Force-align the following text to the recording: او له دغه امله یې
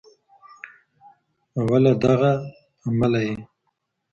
او 1.57 1.67
له 1.83 1.91
دغه 2.03 2.31
امله 2.87 3.19
یې 3.27 3.35